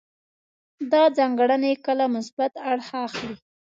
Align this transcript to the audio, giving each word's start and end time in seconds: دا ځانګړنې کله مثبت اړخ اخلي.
دا 0.91 1.03
ځانګړنې 1.17 1.73
کله 1.85 2.05
مثبت 2.15 2.53
اړخ 2.71 2.89
اخلي. 3.05 3.33